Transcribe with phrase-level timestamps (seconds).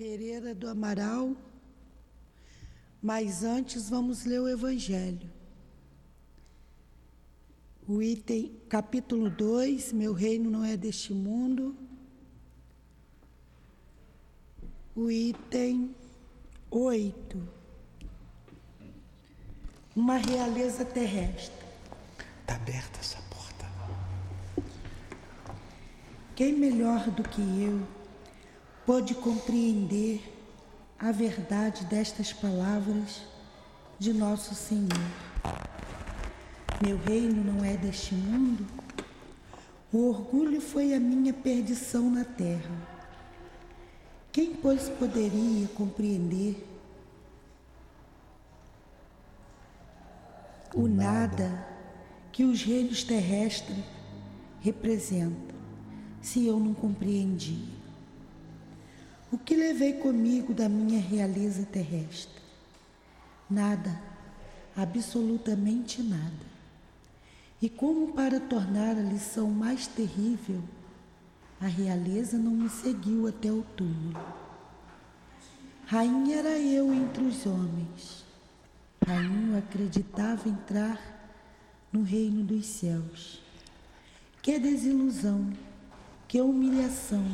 [0.00, 1.36] Pereira do Amaral,
[3.02, 5.30] mas antes vamos ler o Evangelho.
[7.86, 11.76] O item, capítulo 2, Meu reino não é deste mundo.
[14.96, 15.94] O item
[16.70, 17.48] 8,
[19.94, 21.66] uma realeza terrestre.
[22.40, 24.66] Está aberta essa porta.
[26.34, 27.99] Quem melhor do que eu
[28.86, 30.20] pôde compreender
[30.98, 33.22] a verdade destas palavras
[33.98, 34.88] de nosso Senhor?
[36.84, 38.66] Meu reino não é deste mundo.
[39.92, 42.70] O orgulho foi a minha perdição na terra.
[44.32, 46.66] Quem, pois, poderia compreender
[50.74, 51.66] o nada
[52.30, 53.84] que os reinos terrestres
[54.60, 55.56] representam,
[56.22, 57.79] se eu não compreendi?
[59.32, 62.42] O que levei comigo da minha realeza terrestre?
[63.48, 64.00] Nada,
[64.76, 66.50] absolutamente nada.
[67.62, 70.60] E como para tornar a lição mais terrível,
[71.60, 74.18] a realeza não me seguiu até o túmulo.
[75.86, 78.24] Rainha era eu entre os homens.
[79.06, 80.98] Rainha acreditava entrar
[81.92, 83.40] no reino dos céus.
[84.42, 85.52] Que desilusão,
[86.26, 87.24] que humilhação,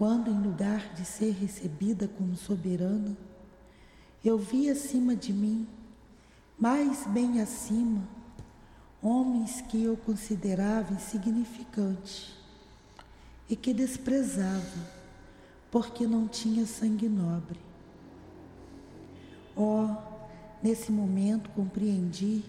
[0.00, 3.14] quando em lugar de ser recebida como soberana,
[4.24, 5.68] eu vi acima de mim,
[6.58, 8.08] mais bem acima,
[9.02, 12.32] homens que eu considerava insignificantes
[13.46, 14.88] e que desprezava
[15.70, 17.60] porque não tinha sangue nobre.
[19.54, 19.94] Oh,
[20.62, 22.42] nesse momento compreendi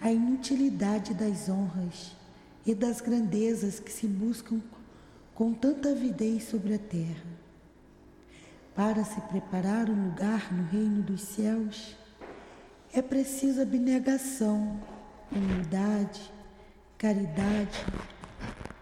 [0.00, 2.12] a inutilidade das honras
[2.64, 4.58] e das grandezas que se buscam
[5.34, 7.26] com tanta avidez sobre a terra.
[8.74, 11.96] Para se preparar um lugar no reino dos céus,
[12.92, 14.80] é preciso abnegação,
[15.30, 16.32] humildade,
[16.98, 17.78] caridade,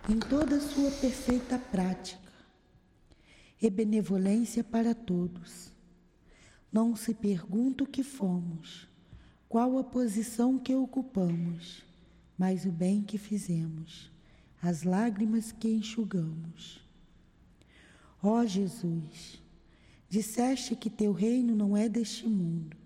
[0.08, 2.20] em toda a sua perfeita prática,
[3.62, 5.72] e benevolência para todos.
[6.72, 8.88] Não se pergunta o que fomos,
[9.48, 11.84] qual a posição que ocupamos,
[12.38, 14.10] mas o bem que fizemos,
[14.62, 16.80] as lágrimas que enxugamos.
[18.22, 19.42] Ó Jesus,
[20.08, 22.76] disseste que teu reino não é deste mundo,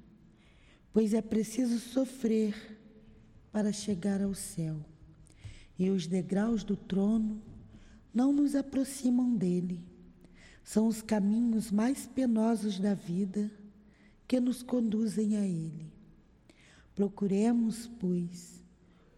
[0.92, 2.78] pois é preciso sofrer
[3.50, 4.84] para chegar ao céu.
[5.76, 7.42] E os degraus do trono
[8.12, 9.82] não nos aproximam dele.
[10.62, 13.50] São os caminhos mais penosos da vida
[14.26, 15.92] que nos conduzem a ele.
[16.94, 18.63] Procuremos, pois,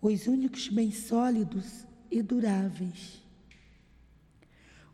[0.00, 3.22] os únicos bens sólidos e duráveis,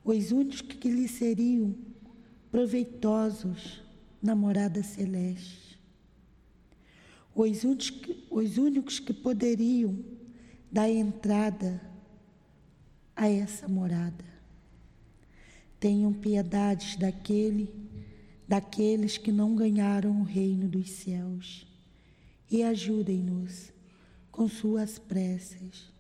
[0.05, 1.75] os únicos que lhes seriam
[2.51, 3.83] proveitosos
[4.23, 5.65] na morada celeste
[7.35, 9.99] os únicos, os únicos que poderiam
[10.71, 11.81] dar entrada
[13.17, 14.25] a essa morada.
[15.81, 17.69] Tenham piedades daquele,
[18.47, 21.67] daqueles que não ganharam o reino dos céus
[22.51, 23.73] e ajudem-nos
[24.35, 25.93] com suas preces,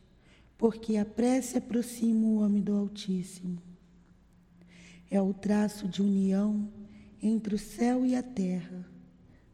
[0.59, 3.63] porque a prece aproxima o homem do Altíssimo.
[5.09, 6.69] É o traço de união
[7.23, 8.85] entre o céu e a terra.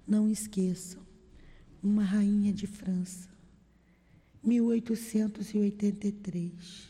[0.06, 1.02] Não esqueçam
[1.82, 3.28] uma rainha de França,
[4.42, 6.89] 1883.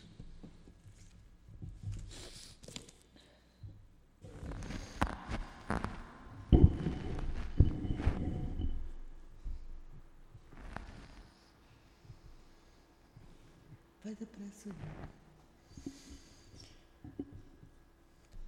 [14.60, 14.74] Pressa.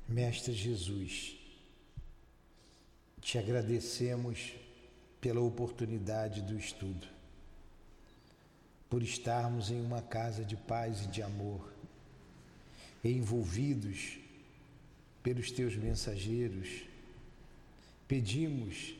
[0.08, 1.36] Mestre Jesus,
[3.20, 4.52] te agradecemos
[5.20, 7.06] pela oportunidade do estudo,
[8.90, 11.72] por estarmos em uma casa de paz e de amor,
[13.02, 14.18] envolvidos
[15.22, 16.82] pelos teus mensageiros.
[18.06, 18.94] Pedimos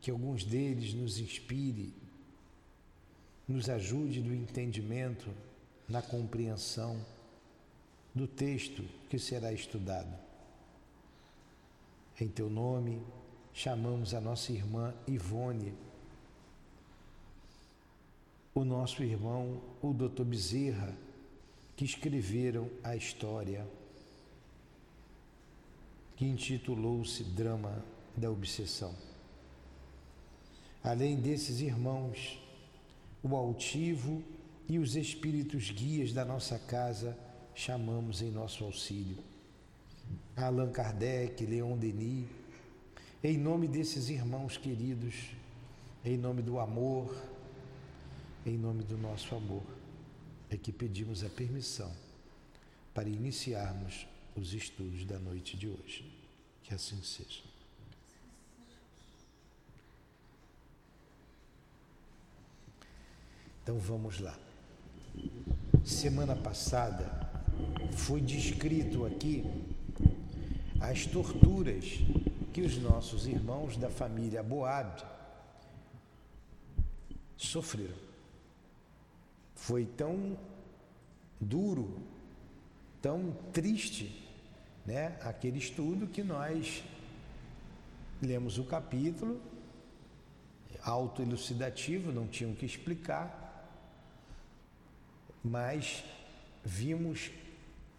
[0.00, 1.92] que alguns deles nos inspire,
[3.48, 5.28] nos ajude no entendimento,
[5.88, 7.04] na compreensão
[8.14, 10.12] do texto que será estudado.
[12.20, 13.00] Em teu nome,
[13.52, 15.74] chamamos a nossa irmã Ivone,
[18.54, 20.24] o nosso irmão, o Dr.
[20.24, 20.94] Bezerra,
[21.76, 23.66] que escreveram a história
[26.16, 27.82] que intitulou-se Drama
[28.16, 28.94] da Obsessão.
[30.84, 32.38] Além desses irmãos,
[33.22, 34.22] o altivo
[34.68, 37.16] e os espíritos guias da nossa casa
[37.54, 39.18] chamamos em nosso auxílio.
[40.36, 42.26] Allan Kardec, Leon Denis,
[43.22, 45.14] em nome desses irmãos queridos,
[46.04, 47.14] em nome do amor,
[48.44, 49.62] em nome do nosso amor,
[50.50, 51.92] é que pedimos a permissão
[52.92, 56.10] para iniciarmos os estudos da noite de hoje.
[56.62, 57.42] Que assim seja.
[63.62, 64.36] Então vamos lá.
[65.84, 67.30] Semana passada
[67.92, 69.44] foi descrito aqui
[70.80, 71.84] as torturas
[72.52, 75.02] que os nossos irmãos da família Boab
[77.36, 77.96] sofreram.
[79.54, 80.36] Foi tão
[81.40, 82.00] duro,
[83.00, 84.28] tão triste,
[84.84, 86.82] né, aquele estudo que nós
[88.20, 89.40] lemos o capítulo
[90.82, 93.41] autoelucidativo, não tinham que explicar,
[95.42, 96.04] mas
[96.64, 97.30] vimos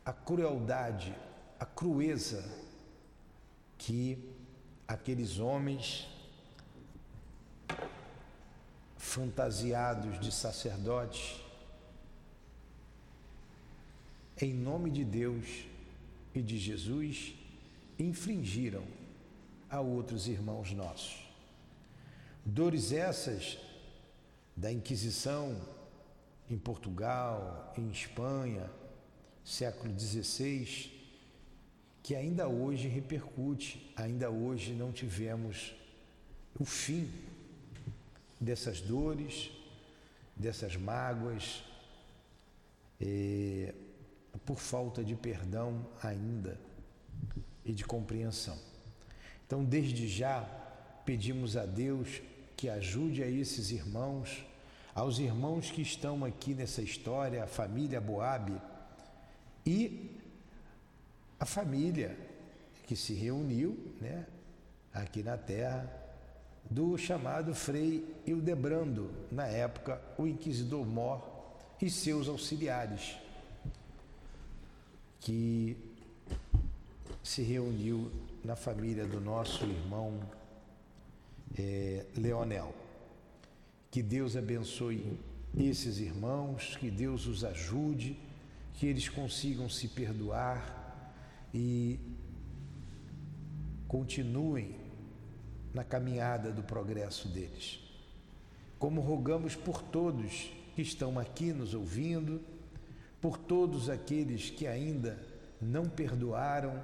[0.06, 1.16] a crueldade,
[1.60, 2.44] a crueza
[3.78, 4.18] que
[4.88, 6.07] aqueles homens
[8.98, 11.42] fantasiados de sacerdotes,
[14.40, 15.66] em nome de Deus
[16.34, 17.36] e de Jesus,
[18.00, 18.84] infringiram
[19.69, 21.24] a outros irmãos nossos.
[22.45, 23.57] Dores essas
[24.56, 25.60] da Inquisição
[26.50, 28.69] em Portugal, em Espanha,
[29.44, 30.92] século XVI,
[32.01, 35.74] que ainda hoje repercute, ainda hoje não tivemos
[36.60, 37.10] o fim
[38.40, 39.51] dessas dores,
[40.36, 41.63] dessas mágoas,
[44.45, 46.60] por falta de perdão ainda
[47.66, 48.57] e de compreensão.
[49.45, 50.42] Então, desde já,
[51.06, 52.22] pedimos a Deus
[52.57, 54.45] que ajude a esses irmãos,
[54.94, 58.60] aos irmãos que estão aqui nessa história, a família Boabe
[59.66, 60.19] e
[61.40, 62.18] a família
[62.86, 64.25] que se reuniu né,
[64.94, 65.92] aqui na terra
[66.69, 71.22] do chamado Frei Hildebrando, na época o Inquisidor Mor
[71.81, 73.18] e seus auxiliares,
[75.19, 75.78] que
[77.24, 78.12] se reuniu
[78.44, 80.19] na família do nosso irmão
[81.57, 82.82] é, Leonel.
[83.94, 85.19] Que Deus abençoe
[85.56, 88.18] esses irmãos, que Deus os ajude,
[88.74, 91.13] que eles consigam se perdoar
[91.54, 92.00] e
[93.88, 94.75] continuem
[95.72, 97.81] na caminhada do progresso deles.
[98.80, 102.42] Como rogamos por todos que estão aqui nos ouvindo,
[103.22, 105.23] por todos aqueles que ainda
[105.62, 106.81] não perdoaram,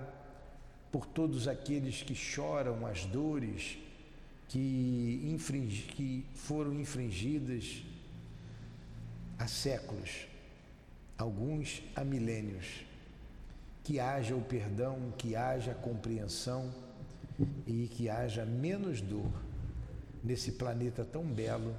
[0.92, 3.80] por todos aqueles que choram as dores
[4.50, 5.38] que,
[5.96, 7.84] que foram infringidas
[9.38, 10.27] há séculos,
[11.18, 12.84] alguns há milênios
[13.84, 16.74] que haja o perdão, que haja a compreensão
[17.65, 19.32] e que haja menos dor
[20.24, 21.74] nesse planeta tão belo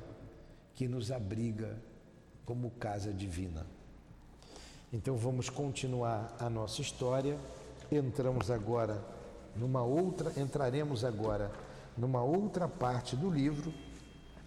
[0.74, 1.76] que nos abriga
[2.46, 3.66] como casa divina.
[4.92, 7.36] Então vamos continuar a nossa história.
[7.92, 9.04] Entramos agora
[9.54, 11.50] numa outra, entraremos agora
[11.96, 13.72] numa outra parte do livro,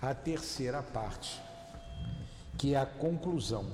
[0.01, 1.41] a terceira parte,
[2.57, 3.65] que é a conclusão.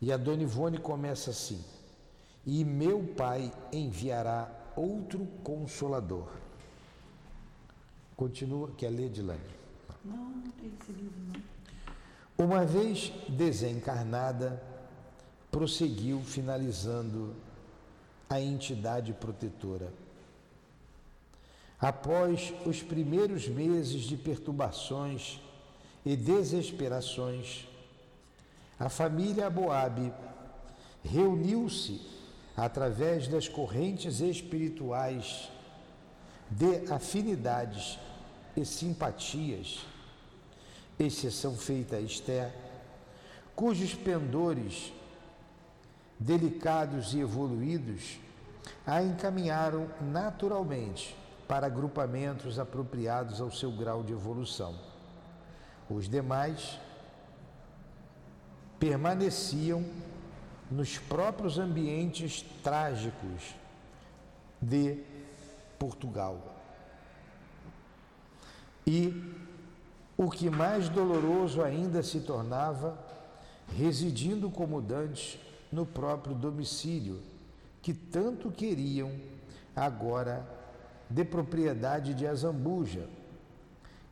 [0.00, 1.62] E a Dona Ivone começa assim:
[2.44, 6.28] e meu Pai enviará outro consolador.
[8.16, 9.40] Continua, quer ler, Dilane?
[10.04, 11.52] Não, não tem esse livro, não.
[12.44, 14.60] Uma vez desencarnada,
[15.50, 17.34] prosseguiu finalizando
[18.28, 19.92] a entidade protetora.
[21.82, 25.40] Após os primeiros meses de perturbações
[26.06, 27.66] e desesperações,
[28.78, 30.12] a família Boabe
[31.02, 32.00] reuniu-se
[32.56, 35.50] através das correntes espirituais
[36.48, 37.98] de afinidades
[38.56, 39.84] e simpatias,
[41.00, 42.54] exceção feita a Esther,
[43.56, 44.92] cujos pendores
[46.16, 48.20] delicados e evoluídos
[48.86, 51.20] a encaminharam naturalmente
[51.52, 54.74] para agrupamentos apropriados ao seu grau de evolução.
[55.86, 56.80] Os demais
[58.80, 59.84] permaneciam
[60.70, 63.54] nos próprios ambientes trágicos
[64.62, 65.04] de
[65.78, 66.56] Portugal.
[68.86, 69.22] E
[70.16, 72.98] o que mais doloroso ainda se tornava,
[73.76, 75.38] residindo como dantes
[75.70, 77.20] no próprio domicílio,
[77.82, 79.12] que tanto queriam,
[79.76, 80.61] agora
[81.12, 83.06] de propriedade de Azambuja,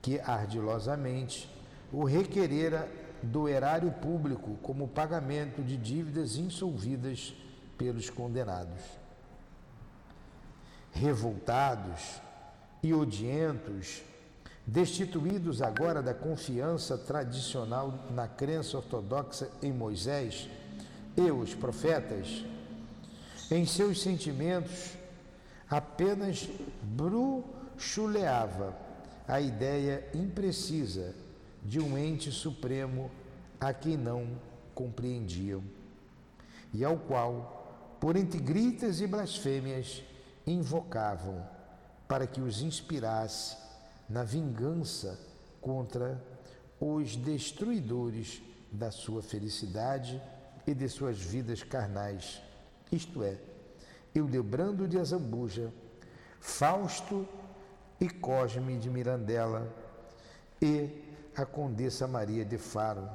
[0.02, 1.48] que ardilosamente
[1.90, 2.88] o requerera
[3.22, 7.34] do erário público como pagamento de dívidas insolvidas
[7.78, 8.82] pelos condenados.
[10.92, 12.20] Revoltados
[12.82, 14.02] e odientos,
[14.66, 20.48] destituídos agora da confiança tradicional na crença ortodoxa em Moisés
[21.16, 22.44] e os profetas,
[23.50, 24.99] em seus sentimentos
[25.70, 26.48] apenas
[26.82, 28.76] bruxuleava
[29.28, 31.14] a ideia imprecisa
[31.62, 33.08] de um ente supremo
[33.60, 34.26] a quem não
[34.74, 35.62] compreendiam
[36.74, 40.02] e ao qual, por entre gritas e blasfêmias,
[40.46, 41.46] invocavam
[42.08, 43.56] para que os inspirasse
[44.08, 45.18] na vingança
[45.60, 46.20] contra
[46.80, 50.20] os destruidores da sua felicidade
[50.66, 52.40] e de suas vidas carnais,
[52.90, 53.36] isto é,
[54.14, 55.72] Eudebrando de Azambuja,
[56.40, 57.28] Fausto
[58.00, 59.72] e Cosme de Mirandela
[60.60, 60.88] e
[61.36, 63.08] a Condessa Maria de Faro,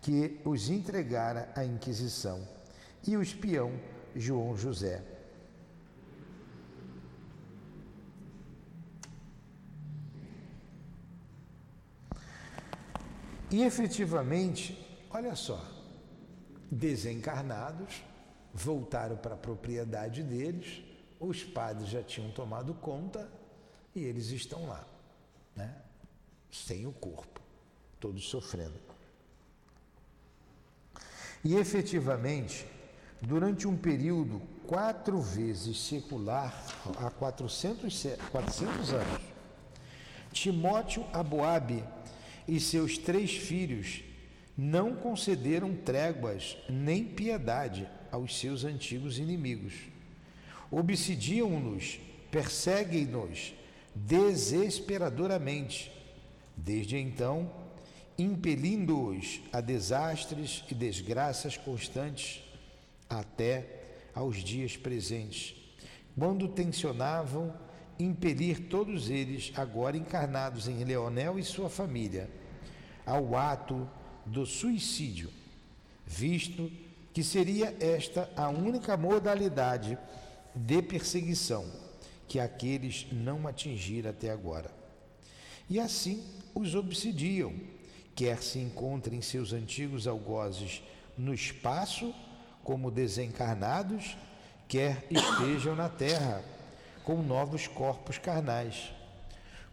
[0.00, 2.46] que os entregara à Inquisição,
[3.06, 3.72] e o espião
[4.16, 5.02] João José.
[13.50, 15.64] E efetivamente, olha só,
[16.70, 18.02] desencarnados
[18.54, 20.80] voltaram para a propriedade deles,
[21.18, 23.28] os padres já tinham tomado conta
[23.94, 24.86] e eles estão lá,
[25.56, 25.74] né?
[26.50, 27.40] sem o corpo,
[27.98, 28.78] todos sofrendo.
[31.44, 32.64] E efetivamente,
[33.20, 36.54] durante um período quatro vezes secular,
[36.98, 39.22] há 400, 400 anos,
[40.32, 41.84] Timóteo Aboabe
[42.46, 44.02] e seus três filhos
[44.56, 49.74] não concederam tréguas nem piedade aos seus antigos inimigos.
[50.70, 51.98] Obsidiam-nos,
[52.30, 53.52] perseguem-nos
[53.94, 55.90] desesperadoramente.
[56.56, 57.50] Desde então,
[58.16, 62.44] impelindo-os a desastres e desgraças constantes
[63.10, 63.82] até
[64.14, 65.56] aos dias presentes,
[66.16, 67.52] quando tensionavam
[67.98, 72.30] impelir todos eles, agora encarnados em Leonel e sua família,
[73.04, 73.90] ao ato
[74.24, 75.30] do suicídio,
[76.06, 76.70] visto
[77.14, 79.96] que seria esta a única modalidade
[80.52, 81.64] de perseguição
[82.26, 84.70] que aqueles não atingiram até agora.
[85.70, 87.54] E assim os obsidiam,
[88.16, 90.82] quer se encontrem seus antigos algozes
[91.16, 92.12] no espaço,
[92.64, 94.16] como desencarnados,
[94.66, 96.42] quer estejam na terra,
[97.04, 98.92] com novos corpos carnais.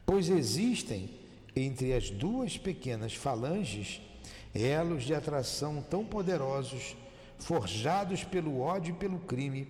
[0.05, 1.09] Pois existem
[1.55, 3.99] entre as duas pequenas falanges
[4.53, 6.95] elos de atração tão poderosos
[7.41, 9.67] forjados pelo ódio e pelo crime,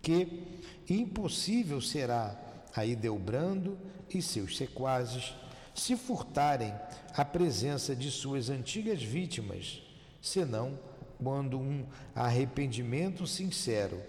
[0.00, 2.38] que impossível será
[2.74, 3.76] a Idelbrando
[4.08, 5.34] e seus sequazes
[5.74, 6.72] se furtarem
[7.14, 9.82] a presença de suas antigas vítimas,
[10.22, 10.78] senão
[11.22, 14.00] quando um arrependimento sincero,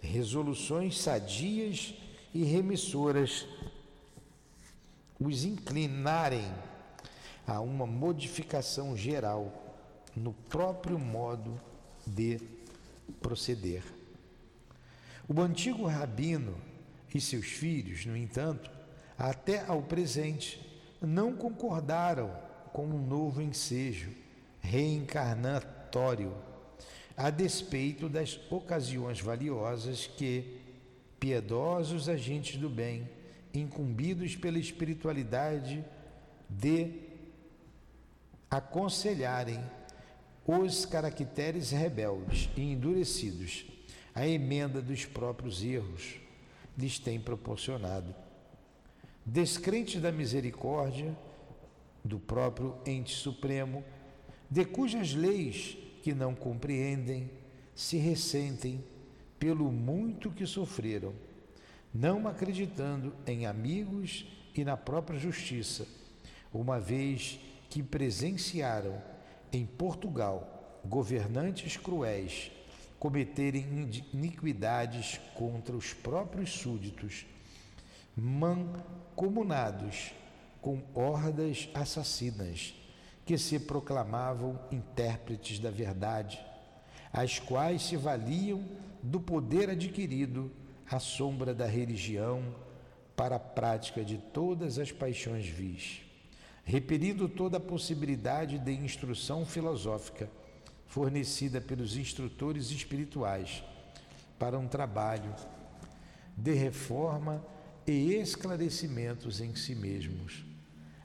[0.00, 1.94] resoluções sadias
[2.34, 3.46] e remissoras
[5.20, 6.46] os inclinarem
[7.46, 9.52] a uma modificação geral
[10.16, 11.67] no próprio modo
[12.08, 12.40] de
[13.20, 13.82] proceder.
[15.28, 16.56] O antigo rabino
[17.14, 18.70] e seus filhos, no entanto,
[19.18, 20.60] até ao presente,
[21.00, 22.34] não concordaram
[22.72, 24.10] com um novo ensejo
[24.60, 26.34] reencarnatório,
[27.16, 30.60] a despeito das ocasiões valiosas que
[31.18, 33.08] piedosos agentes do bem,
[33.52, 35.84] incumbidos pela espiritualidade,
[36.48, 36.92] de
[38.50, 39.62] aconselharem
[40.50, 43.66] os caracteres rebeldes e endurecidos,
[44.14, 46.14] a emenda dos próprios erros
[46.76, 48.14] lhes tem proporcionado.
[49.26, 51.14] Descrentes da misericórdia
[52.02, 53.84] do próprio ente supremo,
[54.50, 57.30] de cujas leis que não compreendem,
[57.74, 58.82] se ressentem
[59.38, 61.12] pelo muito que sofreram,
[61.92, 65.86] não acreditando em amigos e na própria justiça,
[66.50, 67.38] uma vez
[67.68, 69.17] que presenciaram
[69.52, 72.50] em Portugal, governantes cruéis
[72.98, 77.26] cometerem iniquidades contra os próprios súditos,
[78.16, 80.12] mancomunados
[80.60, 82.74] com hordas assassinas
[83.24, 86.44] que se proclamavam intérpretes da verdade,
[87.12, 88.64] as quais se valiam
[89.02, 90.50] do poder adquirido
[90.90, 92.42] à sombra da religião
[93.14, 96.02] para a prática de todas as paixões vis,
[96.68, 100.28] repelindo toda a possibilidade de instrução filosófica
[100.86, 103.64] fornecida pelos instrutores espirituais
[104.38, 105.34] para um trabalho
[106.36, 107.42] de reforma
[107.86, 110.44] e esclarecimentos em si mesmos,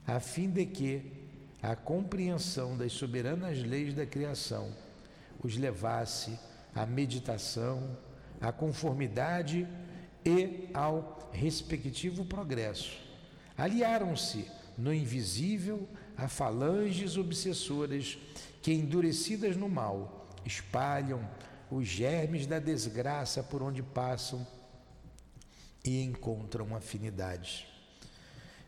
[0.06, 1.30] a fim de que
[1.62, 4.70] a compreensão das soberanas leis da criação
[5.42, 6.38] os levasse
[6.74, 7.96] à meditação,
[8.38, 9.66] à conformidade
[10.26, 13.00] e ao respectivo progresso.
[13.56, 18.18] Aliaram-se no invisível a falanges obsessoras
[18.62, 21.28] que, endurecidas no mal, espalham
[21.70, 24.46] os germes da desgraça por onde passam
[25.84, 27.66] e encontram afinidades.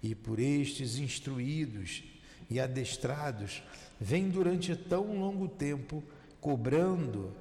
[0.03, 2.05] E por estes instruídos
[2.49, 3.63] e adestrados,
[4.01, 6.03] vem durante tão longo tempo
[6.41, 7.33] cobrando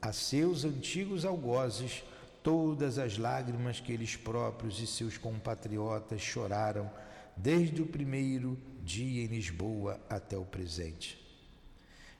[0.00, 2.04] a seus antigos algozes
[2.42, 6.90] todas as lágrimas que eles próprios e seus compatriotas choraram
[7.36, 11.18] desde o primeiro dia em Lisboa até o presente.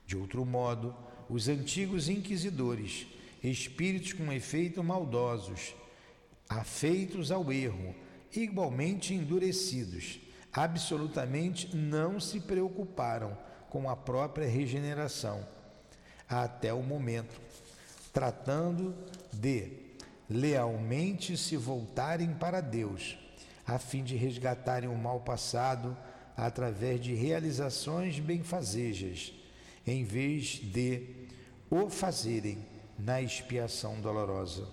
[0.07, 0.95] De outro modo,
[1.29, 3.07] os antigos inquisidores,
[3.43, 5.75] espíritos com efeito maldosos,
[6.49, 7.95] afeitos ao erro,
[8.35, 10.21] igualmente endurecidos,
[10.53, 13.37] absolutamente não se preocuparam
[13.71, 15.47] com a própria regeneração
[16.29, 17.41] até o momento,
[18.13, 18.95] tratando
[19.33, 19.73] de
[20.29, 23.19] lealmente se voltarem para Deus,
[23.75, 25.97] a fim de resgatarem o mal passado
[26.37, 29.33] através de realizações benfazejas,
[29.87, 31.07] em vez de
[31.71, 32.59] o fazerem
[32.99, 34.69] na expiação dolorosa.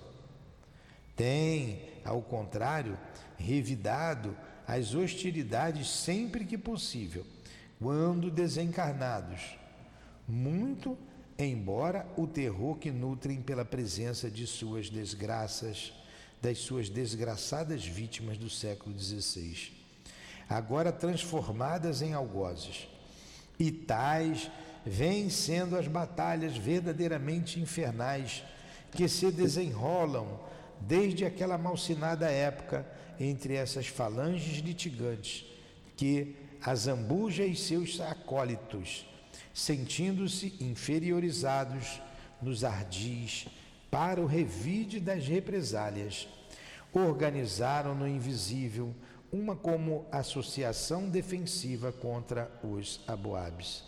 [1.16, 2.98] Tem, ao contrário,
[3.38, 4.36] revidado
[4.68, 7.26] as hostilidades sempre que possível,
[7.80, 9.58] quando desencarnados,
[10.28, 10.98] muito
[11.38, 15.94] embora o terror que nutrem pela presença de suas desgraças,
[16.42, 19.72] das suas desgraçadas vítimas do século XVI,
[20.48, 22.88] agora transformadas em algozes.
[23.60, 24.50] E tais
[24.86, 28.44] vêm sendo as batalhas verdadeiramente infernais
[28.92, 30.40] que se desenrolam
[30.80, 32.86] desde aquela malsinada época
[33.20, 35.46] entre essas falanges litigantes
[35.98, 39.06] que a Zambuja e seus acólitos
[39.54, 42.02] sentindo-se inferiorizados
[42.42, 43.48] nos ardis
[43.90, 46.28] para o revide das represálias,
[46.94, 48.94] organizaram no invisível
[49.32, 53.84] uma como associação defensiva contra os aboabes.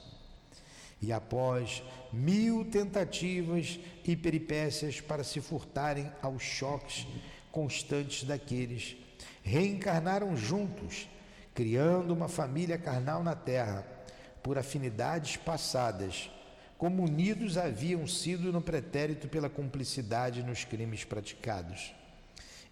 [1.01, 1.81] E após
[2.13, 7.07] mil tentativas e peripécias para se furtarem aos choques
[7.51, 8.95] constantes daqueles,
[9.41, 11.09] reencarnaram juntos,
[11.55, 13.85] criando uma família carnal na terra
[14.43, 16.29] por afinidades passadas,
[16.81, 21.93] como unidos haviam sido no pretérito pela cumplicidade nos crimes praticados.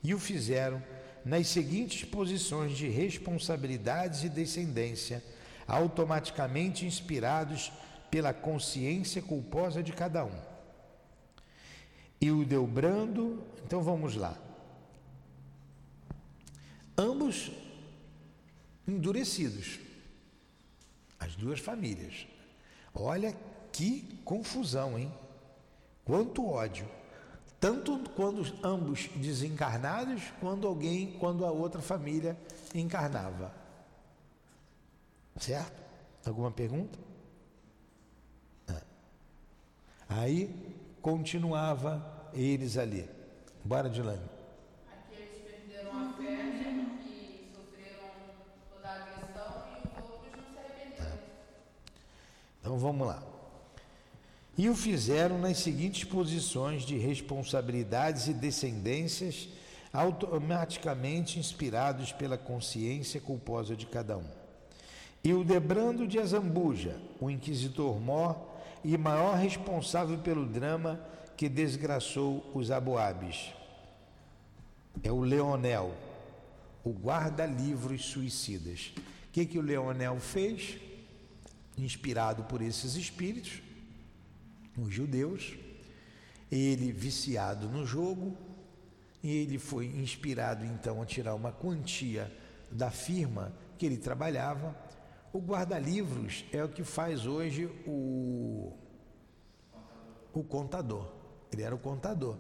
[0.03, 0.81] E o fizeram
[1.23, 5.23] nas seguintes posições de responsabilidades e descendência,
[5.67, 7.71] automaticamente inspirados
[8.09, 10.41] pela consciência culposa de cada um.
[12.19, 14.35] E o deu brando, então vamos lá.
[16.97, 17.51] Ambos
[18.87, 19.77] endurecidos
[21.19, 22.25] as duas famílias.
[22.91, 23.37] Olha
[23.79, 25.09] que confusão, hein?
[26.03, 26.85] Quanto ódio.
[27.61, 32.37] Tanto quando ambos desencarnados, quando alguém, quando a outra família
[32.75, 33.53] encarnava.
[35.37, 35.81] Certo?
[36.25, 36.99] Alguma pergunta?
[40.09, 40.53] Aí
[41.01, 43.09] continuava eles ali.
[43.63, 44.19] Bora, Dilane.
[52.61, 53.38] Então vamos lá.
[54.59, 59.47] E o fizeram nas seguintes posições de responsabilidades e descendências,
[59.93, 64.29] automaticamente inspirados pela consciência culposa de cada um.
[65.23, 68.35] E o Debrando de Azambuja, o inquisitor mor
[68.83, 70.99] e maior responsável pelo drama
[71.37, 73.53] que desgraçou os aboabes.
[75.01, 75.95] É o Leonel,
[76.83, 78.91] o guarda-livros suicidas.
[78.97, 80.81] O que, que o Leonel fez?
[81.77, 83.61] inspirado por esses espíritos,
[84.83, 85.57] os judeus,
[86.51, 88.37] ele viciado no jogo,
[89.21, 92.31] e ele foi inspirado então a tirar uma quantia
[92.71, 94.75] da firma que ele trabalhava.
[95.33, 98.73] O guarda-livros é o que faz hoje o,
[100.33, 101.11] o contador.
[101.51, 102.37] Ele era o contador,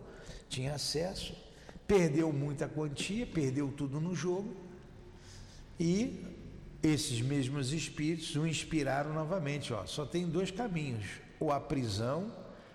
[0.47, 1.35] tinha acesso,
[1.87, 4.55] perdeu muita quantia, perdeu tudo no jogo
[5.79, 6.25] e
[6.83, 9.73] esses mesmos espíritos o inspiraram novamente.
[9.73, 11.05] Ó, só tem dois caminhos:
[11.39, 12.31] ou a prisão,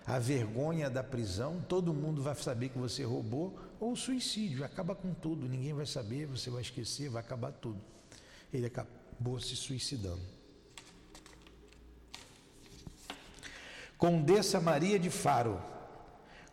[0.06, 5.12] a vergonha da prisão, todo mundo vai saber que você roubou, ou suicídio, acaba com
[5.14, 7.80] tudo, ninguém vai saber, você vai esquecer, vai acabar tudo.
[8.52, 10.22] Ele acabou se suicidando.
[13.96, 15.60] Condessa Maria de Faro,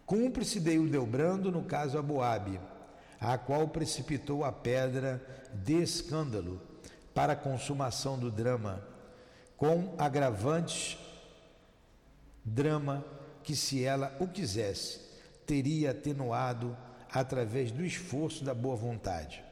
[0.06, 2.60] cúmplice de Hildebrando no caso Aboabe,
[3.20, 5.22] a qual precipitou a pedra
[5.54, 6.62] de escândalo
[7.14, 8.82] para a consumação do drama,
[9.58, 10.98] com agravantes
[12.44, 13.06] drama
[13.44, 15.00] que, se ela o quisesse,
[15.46, 16.78] teria atenuado
[17.12, 19.44] através do esforço da boa vontade.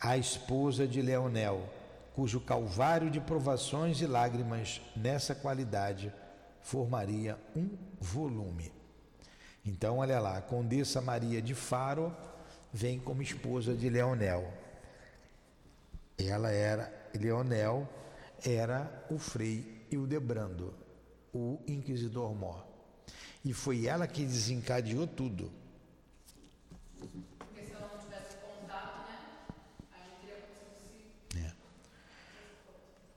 [0.00, 1.68] A esposa de Leonel,
[2.14, 6.12] cujo calvário de provações e lágrimas nessa qualidade
[6.62, 7.70] formaria um
[8.00, 8.72] volume.
[9.64, 12.14] Então, olha lá, a Condessa Maria de Faro
[12.72, 14.52] vem como esposa de Leonel.
[16.18, 17.88] Ela era, Leonel
[18.44, 20.74] era o frei Hildebrando,
[21.34, 22.64] o inquisidor mor.
[23.44, 25.50] E foi ela que desencadeou tudo.
[27.38, 29.18] Porque se ela não tivesse contato, né?
[29.92, 31.52] Aí não teria conseguido é.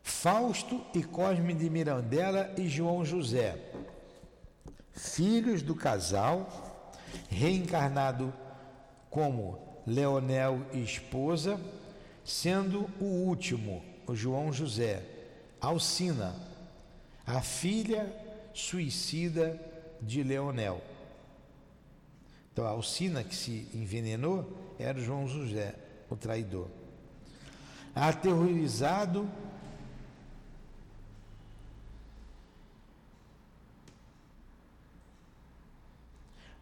[0.03, 3.71] Fausto e Cosme de Mirandela e João José,
[4.91, 6.91] filhos do casal,
[7.29, 8.33] reencarnado
[9.09, 11.59] como Leonel e esposa,
[12.25, 15.01] sendo o último, o João José,
[15.61, 16.35] Alcina,
[17.27, 18.09] a filha
[18.53, 19.59] suicida
[20.01, 20.81] de Leonel.
[22.53, 25.75] Então, a Alcina que se envenenou era João José,
[26.09, 26.69] o traidor.
[27.93, 29.29] Aterrorizado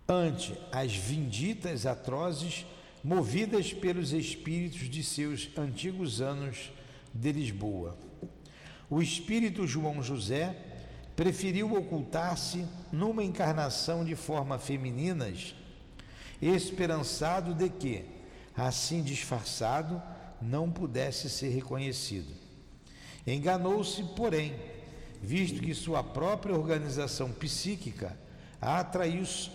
[0.08, 2.65] ante as vinditas atrozes
[3.04, 6.71] movidas pelos espíritos de seus antigos anos
[7.13, 7.95] de Lisboa.
[8.89, 10.56] O espírito João José
[11.15, 15.56] preferiu ocultar-se numa encarnação de forma femininas,
[16.41, 18.06] esperançado de que,
[18.56, 20.02] assim disfarçado,
[20.41, 22.34] não pudesse ser reconhecido.
[23.26, 24.54] Enganou-se, porém,
[25.21, 28.15] visto que sua própria organização psíquica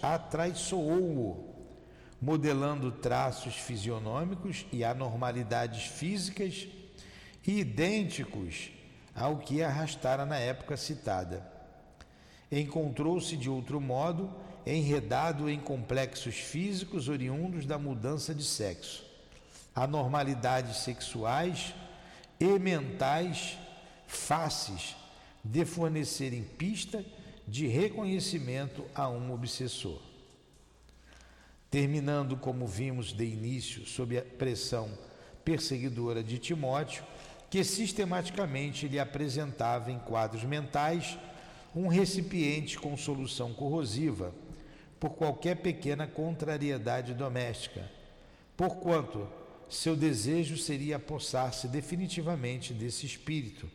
[0.03, 1.55] atraiçoou-o,
[2.21, 6.67] modelando traços fisionômicos e anormalidades físicas
[7.47, 8.71] idênticos
[9.15, 11.47] ao que arrastara na época citada.
[12.51, 14.31] Encontrou-se de outro modo
[14.67, 19.05] enredado em complexos físicos oriundos da mudança de sexo,
[19.75, 21.75] anormalidades sexuais
[22.39, 23.59] e mentais
[24.07, 24.97] fáceis
[25.45, 27.05] de fornecerem pista
[27.47, 30.01] de reconhecimento a um obsessor.
[31.71, 34.91] Terminando, como vimos de início, sob a pressão
[35.45, 37.05] perseguidora de Timóteo,
[37.51, 41.19] que sistematicamente lhe apresentava em quadros mentais
[41.75, 44.33] um recipiente com solução corrosiva
[45.01, 47.91] por qualquer pequena contrariedade doméstica,
[48.57, 49.29] porquanto
[49.69, 53.69] seu desejo seria apossar-se definitivamente desse espírito,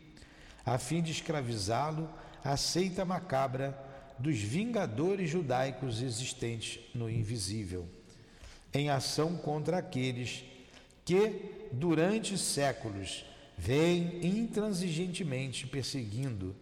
[0.65, 2.09] a fim de escravizá-lo
[2.43, 3.77] à seita macabra
[4.17, 7.85] dos vingadores judaicos existentes no invisível,
[8.73, 10.43] em ação contra aqueles
[11.03, 13.25] que, durante séculos,
[13.58, 16.56] vêm intransigentemente perseguindo,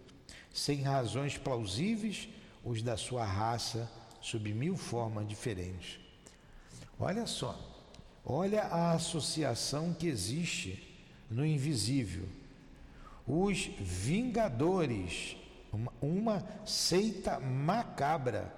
[0.54, 2.30] sem razões plausíveis,
[2.64, 6.00] os da sua raça sob mil formas diferentes.
[7.00, 7.60] Olha só,
[8.24, 10.96] olha a associação que existe
[11.30, 12.28] no invisível.
[13.28, 15.36] Os vingadores,
[15.72, 18.54] uma, uma seita macabra,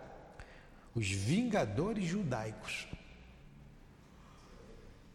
[0.93, 2.87] os vingadores judaicos.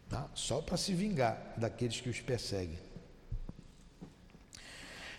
[0.08, 0.28] Tá?
[0.34, 2.89] Só para se vingar daqueles que os perseguem.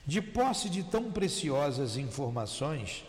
[0.05, 3.05] De posse de tão preciosas informações,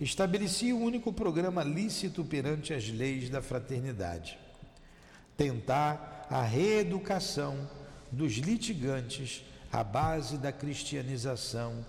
[0.00, 4.38] estabeleci o único programa lícito perante as leis da fraternidade:
[5.36, 7.68] tentar a reeducação
[8.12, 11.84] dos litigantes à base da cristianização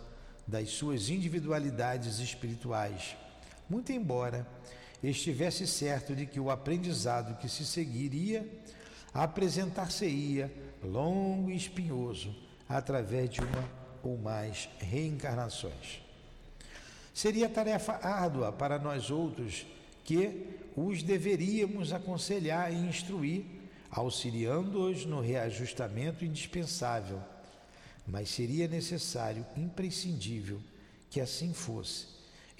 [0.47, 3.15] das suas individualidades espirituais,
[3.69, 4.47] muito embora
[5.03, 8.47] estivesse certo de que o aprendizado que se seguiria
[9.13, 10.51] apresentar-se-ia
[10.83, 12.35] longo e espinhoso
[12.67, 16.01] através de uma ou mais reencarnações.
[17.13, 19.65] Seria tarefa árdua para nós outros
[20.03, 23.43] que os deveríamos aconselhar e instruir,
[23.89, 27.21] auxiliando-os no reajustamento indispensável,
[28.05, 30.61] mas seria necessário, imprescindível,
[31.09, 32.07] que assim fosse.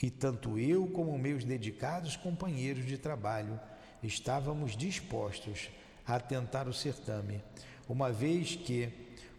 [0.02, 3.60] E tanto eu como meus dedicados companheiros de trabalho
[4.02, 5.70] estávamos dispostos
[6.06, 7.42] a tentar o certame,
[7.88, 8.90] uma vez que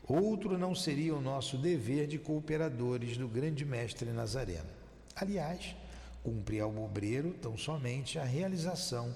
[0.09, 4.69] Outro não seria o nosso dever de cooperadores do grande mestre Nazareno.
[5.17, 5.75] Aliás,
[6.23, 9.15] cumpre ao obreiro tão somente a realização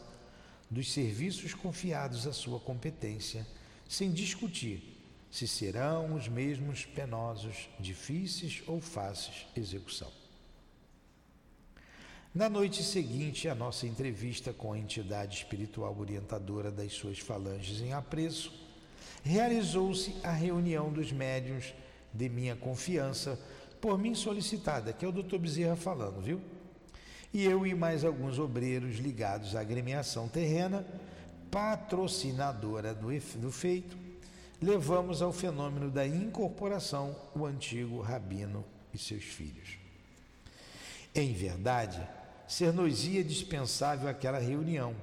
[0.69, 3.47] dos serviços confiados à sua competência,
[3.89, 4.99] sem discutir
[5.31, 10.11] se serão os mesmos penosos, difíceis ou fáceis execução.
[12.35, 17.93] Na noite seguinte à nossa entrevista com a entidade espiritual orientadora das suas falanges em
[17.93, 18.53] apreço,
[19.23, 21.75] realizou-se a reunião dos médiuns
[22.13, 23.39] de minha confiança,
[23.81, 26.41] por mim solicitada, que é o doutor Bezerra falando, viu?
[27.33, 30.85] E eu e mais alguns obreiros ligados à agremiação terrena,
[31.51, 33.97] patrocinadora do, do feito,
[34.61, 39.79] levamos ao fenômeno da incorporação o antigo rabino e seus filhos.
[41.15, 42.01] Em verdade,
[42.47, 44.95] ser-nos-ia dispensável aquela reunião.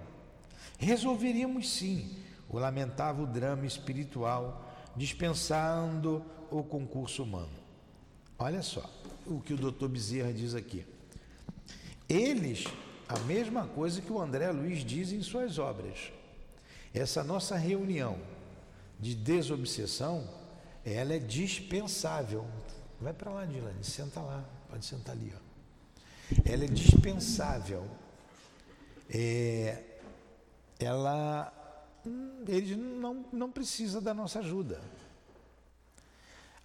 [0.77, 2.15] Resolveríamos sim
[2.49, 7.49] o lamentável drama espiritual, dispensando o concurso humano.
[8.39, 8.89] Olha só
[9.25, 10.85] o que o doutor Bezerra diz aqui.
[12.07, 12.65] Eles,
[13.07, 16.11] a mesma coisa que o André Luiz diz em suas obras.
[16.93, 18.17] Essa nossa reunião
[18.99, 20.27] de desobsessão,
[20.85, 22.45] ela é dispensável.
[22.99, 25.33] Vai para lá, Dilane, senta lá, pode sentar ali.
[25.35, 26.41] Ó.
[26.45, 27.85] Ela é dispensável.
[29.09, 29.83] É,
[30.79, 31.53] ela,
[32.07, 34.81] hum, eles não, não precisa da nossa ajuda.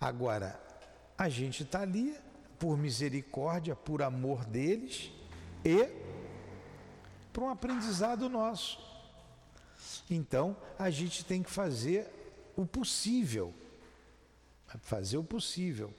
[0.00, 0.60] Agora,
[1.16, 2.16] a gente está ali
[2.58, 5.10] por misericórdia, por amor deles
[5.64, 5.88] e
[7.32, 8.78] para um aprendizado nosso.
[10.10, 12.06] Então, a gente tem que fazer
[12.56, 13.54] o possível,
[14.82, 15.92] fazer o possível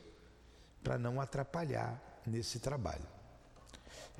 [0.83, 3.07] para não atrapalhar nesse trabalho.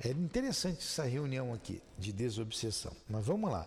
[0.02, 3.66] É interessante essa reunião aqui de desobsessão, mas vamos lá.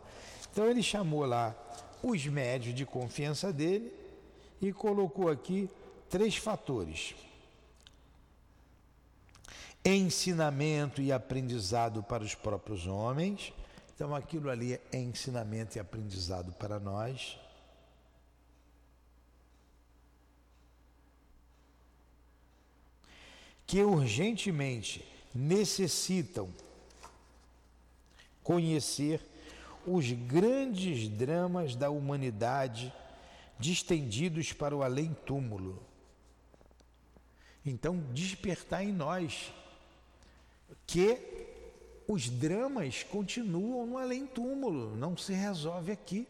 [0.58, 1.56] Então ele chamou lá
[2.02, 3.94] os médios de confiança dele
[4.60, 5.70] e colocou aqui
[6.10, 7.14] três fatores:
[9.86, 13.54] ensinamento e aprendizado para os próprios homens.
[13.94, 17.38] Então aquilo ali é ensinamento e aprendizado para nós.
[23.68, 26.50] que urgentemente necessitam
[28.42, 29.22] conhecer
[29.88, 32.94] os grandes dramas da humanidade
[33.58, 35.82] distendidos para o além-túmulo.
[37.66, 39.52] Então, despertar em nós
[40.86, 41.18] que
[42.08, 46.28] os dramas continuam no além-túmulo, não se resolve aqui.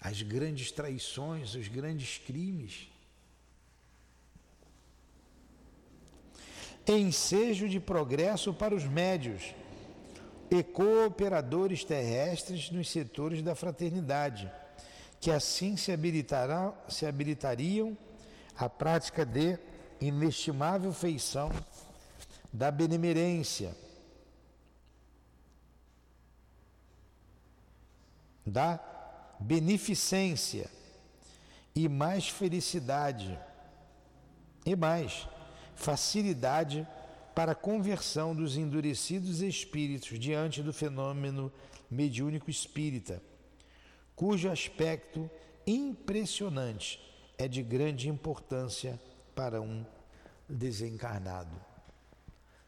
[0.00, 2.88] As grandes traições, os grandes crimes.
[6.88, 9.54] ensejo de progresso para os médios
[10.52, 14.52] e cooperadores terrestres nos setores da fraternidade,
[15.18, 17.96] que assim se, habilitarão, se habilitariam
[18.54, 19.58] à prática de
[19.98, 21.50] inestimável feição
[22.52, 23.74] da benemerência,
[28.44, 28.78] da
[29.40, 30.68] beneficência
[31.74, 33.40] e mais felicidade
[34.66, 35.26] e mais
[35.74, 36.86] facilidade
[37.34, 41.52] para a conversão dos endurecidos espíritos diante do fenômeno
[41.90, 43.22] mediúnico espírita,
[44.14, 45.30] cujo aspecto
[45.66, 47.00] impressionante
[47.38, 49.00] é de grande importância
[49.34, 49.84] para um
[50.48, 51.54] desencarnado.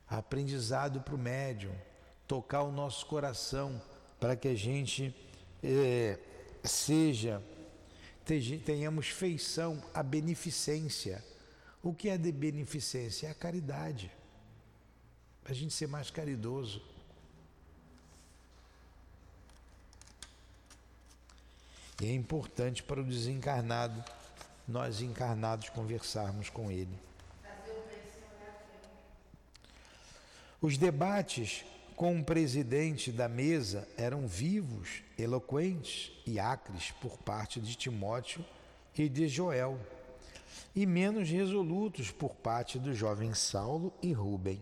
[0.06, 1.74] Aprendizado para o médium,
[2.26, 3.80] tocar o nosso coração
[4.18, 5.14] para que a gente
[5.62, 6.18] é,
[6.62, 7.42] seja,
[8.64, 11.22] tenhamos feição à beneficência
[11.84, 13.26] o que é de beneficência?
[13.26, 14.10] É a caridade.
[15.46, 16.82] A gente ser mais caridoso.
[22.02, 24.02] E é importante para o desencarnado,
[24.66, 26.98] nós encarnados conversarmos com ele.
[30.60, 37.76] Os debates com o presidente da mesa eram vivos, eloquentes e acres por parte de
[37.76, 38.44] Timóteo
[38.96, 39.78] e de Joel
[40.74, 44.60] e menos resolutos por parte do jovem Saulo e Rubem.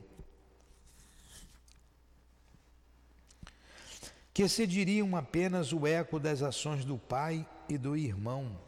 [4.33, 8.59] Que cediriam apenas o eco das ações do pai e do irmão,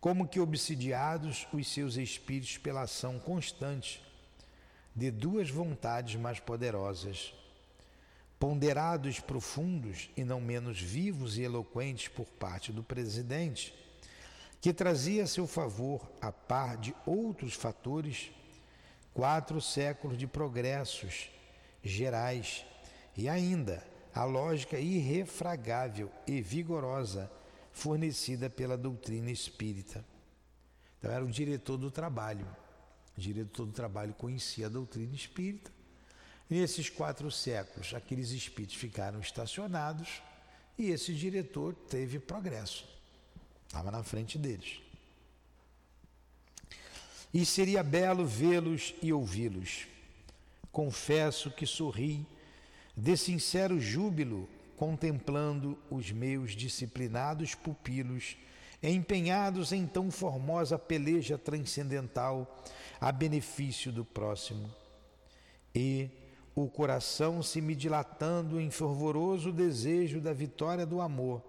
[0.00, 4.02] como que obsidiados os seus espíritos pela ação constante
[4.94, 7.34] de duas vontades mais poderosas,
[8.38, 13.74] ponderados profundos e não menos vivos e eloquentes por parte do presidente
[14.60, 18.30] que trazia a seu favor, a par de outros fatores,
[19.12, 21.28] quatro séculos de progressos
[21.82, 22.64] gerais
[23.14, 27.30] e ainda a lógica irrefragável e vigorosa
[27.72, 30.04] fornecida pela doutrina espírita.
[30.98, 32.46] Então era o diretor do trabalho.
[33.16, 35.70] O diretor do trabalho conhecia a doutrina espírita,
[36.48, 40.22] Nesses quatro séculos, aqueles espíritos ficaram estacionados
[40.78, 42.84] e esse diretor teve progresso.
[43.66, 44.80] Estava na frente deles.
[47.32, 49.86] E seria belo vê-los e ouvi-los.
[50.70, 52.26] Confesso que sorri
[52.96, 58.36] de sincero júbilo contemplando os meus disciplinados pupilos
[58.82, 62.62] empenhados em tão formosa peleja transcendental
[63.00, 64.70] a benefício do próximo.
[65.74, 66.10] E
[66.54, 71.42] o coração se me dilatando em fervoroso desejo da vitória do amor,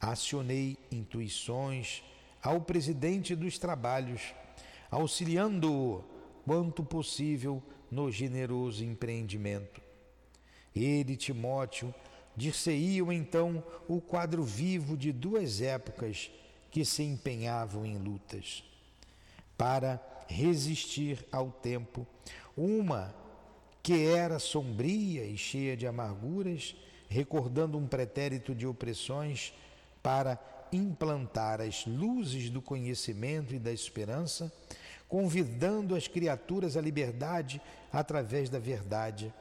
[0.00, 2.02] acionei intuições
[2.42, 4.34] ao presidente dos trabalhos,
[4.90, 6.02] auxiliando-o
[6.44, 9.89] quanto possível no generoso empreendimento.
[10.74, 11.94] Ele, Timóteo,
[12.36, 16.30] dir-se-iam então o quadro vivo de duas épocas
[16.70, 18.62] que se empenhavam em lutas.
[19.56, 22.06] Para resistir ao tempo,
[22.56, 23.14] uma
[23.82, 26.76] que era sombria e cheia de amarguras,
[27.08, 29.52] recordando um pretérito de opressões,
[30.02, 30.38] para
[30.72, 34.52] implantar as luzes do conhecimento e da esperança,
[35.08, 37.60] convidando as criaturas à liberdade
[37.92, 39.32] através da verdade.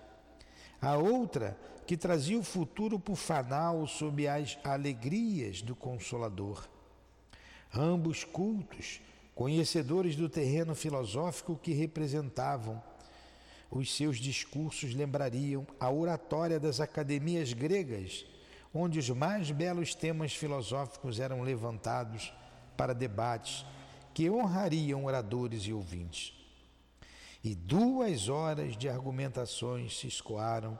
[0.82, 6.70] A outra que trazia o futuro por fanal sob as alegrias do Consolador.
[7.74, 9.02] Ambos cultos,
[9.36, 12.82] conhecedores do terreno filosófico que representavam,
[13.70, 18.26] os seus discursos lembrariam a oratória das academias gregas,
[18.74, 22.34] onde os mais belos temas filosóficos eram levantados
[22.78, 23.66] para debates
[24.14, 26.39] que honrariam oradores e ouvintes.
[27.44, 30.78] E duas horas de argumentações se escoaram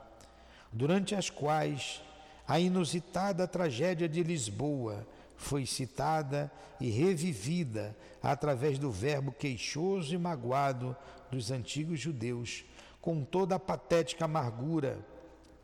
[0.72, 2.02] durante as quais
[2.46, 10.94] a inusitada tragédia de Lisboa foi citada e revivida através do verbo queixoso e magoado
[11.30, 12.64] dos antigos judeus,
[13.00, 14.98] com toda a patética amargura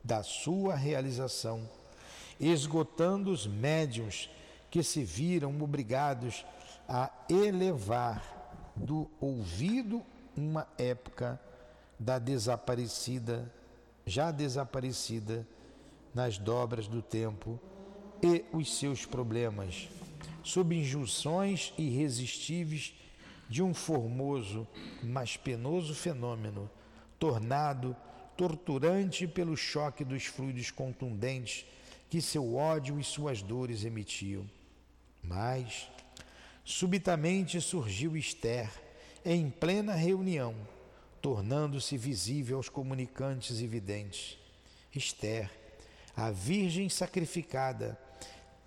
[0.02, 1.68] da sua realização,
[2.40, 4.30] esgotando os médiuns
[4.70, 6.44] que se viram obrigados
[6.88, 10.02] a elevar do ouvido
[10.36, 11.40] uma época
[11.98, 13.50] da desaparecida
[14.06, 15.46] já desaparecida
[16.14, 17.60] nas dobras do tempo
[18.22, 19.88] e os seus problemas,
[20.42, 22.94] sob injunções irresistíveis
[23.48, 24.66] de um formoso,
[25.02, 26.70] mas penoso fenômeno,
[27.18, 27.96] tornado
[28.36, 31.66] torturante pelo choque dos fluidos contundentes
[32.08, 34.48] que seu ódio e suas dores emitiam.
[35.22, 35.90] Mas,
[36.64, 38.70] subitamente surgiu Esther,
[39.28, 40.54] em plena reunião,
[41.20, 44.38] tornando-se visível aos comunicantes e videntes.
[44.94, 45.50] Esther,
[46.16, 47.98] a Virgem sacrificada,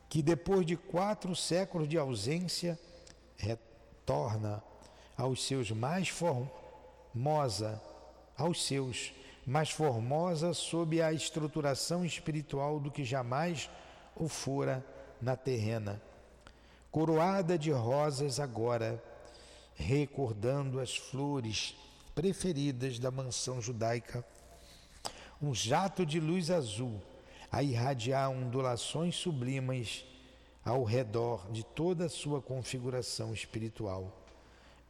[0.10, 2.78] que depois de quatro séculos de ausência
[3.38, 4.62] retorna
[5.18, 7.82] aos seus mais formosa,
[8.38, 9.14] aos seus
[9.46, 13.70] mais formosa sob a estruturação espiritual do que jamais
[14.14, 14.86] o fora
[15.22, 16.02] na terrena.
[16.92, 19.02] Coroada de rosas agora,
[19.80, 21.74] recordando as flores
[22.14, 24.24] preferidas da mansão judaica,
[25.42, 27.02] um jato de luz azul
[27.50, 30.06] a irradiar ondulações sublimes
[30.64, 34.22] ao redor de toda a sua configuração espiritual,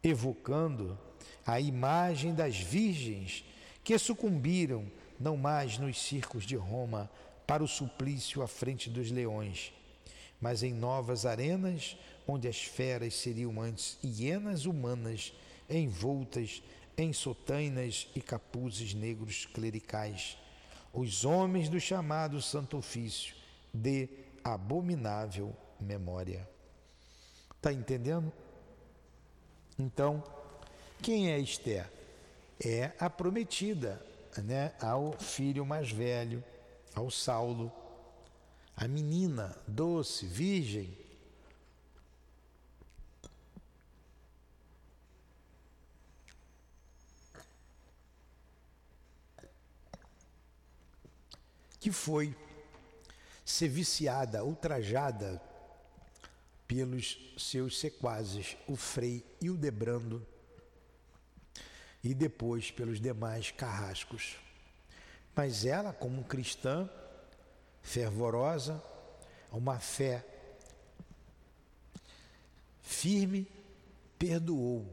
[0.03, 0.97] evocando
[1.45, 3.45] a imagem das virgens
[3.83, 7.09] que sucumbiram não mais nos circos de Roma
[7.45, 9.71] para o suplício à frente dos leões,
[10.41, 11.95] mas em novas arenas
[12.29, 15.33] onde as feras seriam antes hienas humanas
[15.67, 16.61] envoltas
[16.95, 20.37] em sotainas e capuzes negros clericais,
[20.93, 23.35] os homens do chamado Santo Ofício
[23.73, 24.09] de
[24.43, 26.47] abominável memória.
[27.55, 28.31] Está entendendo?
[29.77, 30.23] Então,
[31.01, 31.89] quem é Esther?
[32.63, 34.05] É a prometida
[34.43, 36.43] né, ao filho mais velho,
[36.93, 37.71] ao Saulo,
[38.75, 40.98] a menina doce, virgem,
[51.79, 52.35] que foi
[53.45, 55.41] ser viciada, ultrajada
[56.67, 60.25] pelos seus sequazes, o Frei e o Debrando,
[62.03, 64.35] e depois pelos demais carrascos.
[65.35, 66.87] Mas ela, como cristã,
[67.81, 68.83] fervorosa,
[69.51, 70.23] uma fé
[72.83, 73.47] firme,
[74.17, 74.85] perdoou.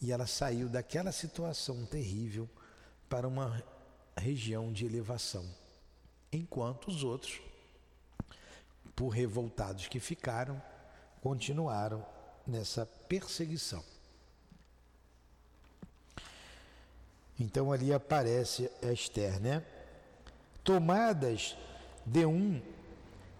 [0.00, 2.48] E ela saiu daquela situação terrível
[3.08, 3.62] para uma
[4.16, 5.48] região de elevação
[6.36, 7.40] enquanto os outros,
[8.94, 10.60] por revoltados que ficaram,
[11.22, 12.04] continuaram
[12.46, 13.82] nessa perseguição.
[17.38, 19.62] Então ali aparece Esther, né?
[20.64, 21.56] Tomadas
[22.04, 22.60] de um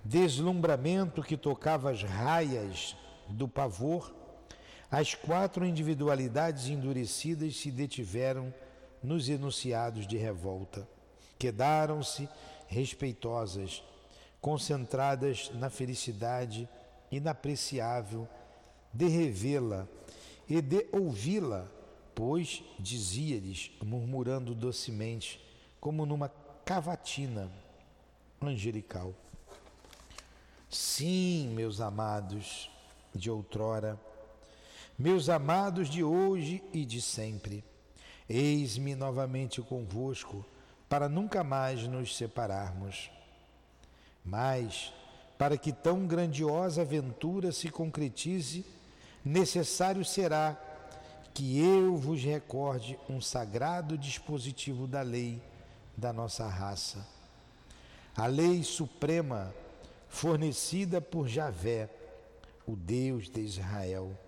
[0.05, 2.97] deslumbramento que tocava as raias
[3.29, 4.15] do pavor,
[4.91, 8.55] as quatro individualidades endurecidas se detiveram
[9.03, 10.87] nos enunciados de revolta.
[11.39, 12.29] Quedaram-se
[12.67, 13.83] respeitosas,
[14.41, 16.69] concentradas na felicidade
[17.11, 18.29] inapreciável
[18.93, 19.87] de revê-la
[20.49, 21.67] e de ouvi-la,
[22.14, 25.41] pois dizia-lhes, murmurando docemente,
[25.81, 26.29] como numa
[26.64, 27.51] cavatina
[28.41, 29.14] angelical:
[30.71, 32.71] Sim, meus amados
[33.14, 34.01] de outrora,
[34.99, 37.64] meus amados de hoje e de sempre,
[38.29, 40.45] eis-me novamente convosco
[40.89, 43.11] para nunca mais nos separarmos.
[44.24, 44.93] Mas,
[45.39, 48.64] para que tão grandiosa aventura se concretize,
[49.24, 50.57] necessário será
[51.34, 55.43] que eu vos recorde um sagrado dispositivo da lei
[55.97, 57.07] da nossa raça.
[58.16, 59.55] A lei suprema
[60.09, 61.91] fornecida por Javé,
[62.66, 64.18] o Deus de Israel,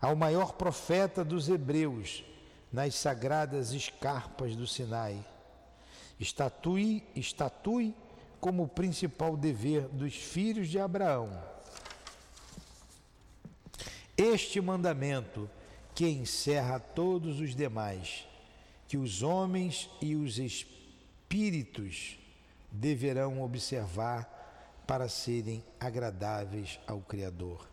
[0.00, 2.24] ao maior profeta dos hebreus
[2.72, 5.24] nas sagradas escarpas do Sinai.
[6.18, 7.94] Estatue, estatue
[8.40, 11.30] como principal dever dos filhos de Abraão.
[14.16, 15.50] Este mandamento
[15.94, 18.26] que encerra todos os demais,
[18.86, 22.18] que os homens e os espíritos
[22.70, 27.66] deverão observar para serem agradáveis ao Criador.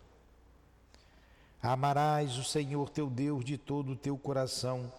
[1.61, 4.91] Amarás o Senhor teu Deus de todo o teu coração,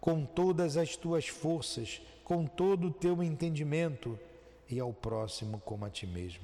[0.00, 2.02] com todas as tuas forças,
[2.32, 4.18] com todo o teu entendimento
[4.66, 6.40] e ao próximo como a ti mesmo.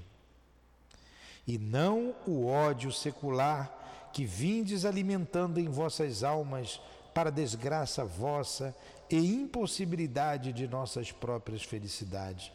[1.47, 6.78] E não o ódio secular que vindes alimentando em vossas almas
[7.14, 8.76] para desgraça vossa
[9.09, 12.53] e impossibilidade de nossas próprias felicidades.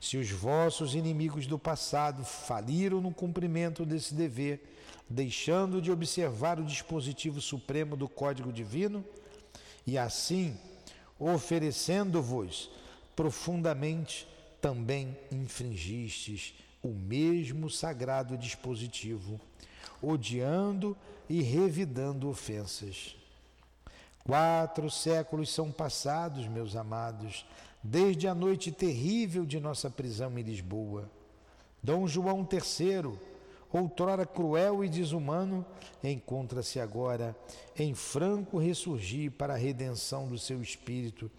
[0.00, 4.60] Se os vossos inimigos do passado faliram no cumprimento desse dever,
[5.08, 9.04] deixando de observar o dispositivo supremo do Código Divino,
[9.86, 10.58] e assim
[11.32, 12.70] oferecendo-vos
[13.16, 14.28] profundamente
[14.60, 19.40] também infringistes o mesmo sagrado dispositivo,
[20.02, 20.94] odiando
[21.28, 23.16] e revidando ofensas.
[24.22, 27.46] Quatro séculos são passados, meus amados,
[27.82, 31.10] desde a noite terrível de nossa prisão em Lisboa.
[31.82, 33.18] Dom João III,
[33.78, 35.66] outrora cruel e desumano,
[36.02, 37.36] encontra-se agora
[37.76, 41.30] em franco ressurgir para a redenção do seu espírito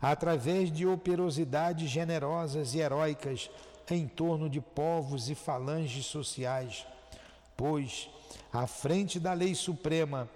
[0.00, 3.48] através de operosidades generosas e heróicas
[3.88, 6.86] em torno de povos e falanges sociais,
[7.56, 8.08] pois,
[8.52, 10.28] à frente da lei suprema,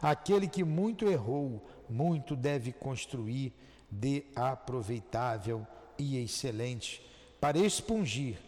[0.00, 3.52] aquele que muito errou, muito deve construir
[3.90, 5.66] de aproveitável
[5.98, 7.02] e excelente,
[7.38, 8.38] para expungir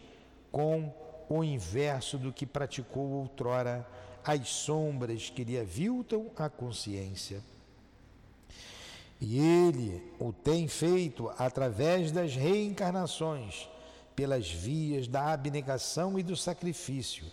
[0.51, 0.91] com
[1.29, 3.87] o inverso do que praticou outrora
[4.23, 7.41] as sombras que lhe aviltam a consciência.
[9.21, 13.69] E ele o tem feito através das reencarnações,
[14.15, 17.25] pelas vias da abnegação e do sacrifício,